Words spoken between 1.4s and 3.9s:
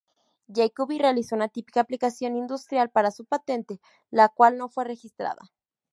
típica aplicación industrial para su patente,